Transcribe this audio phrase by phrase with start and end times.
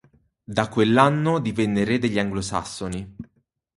[0.55, 3.15] Da quell'anno divenne re degli Anglosassoni.